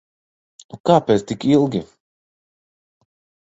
Nu 0.71 0.79
kāpēc 0.91 1.27
tik 1.33 1.47
ilgi? 1.51 1.85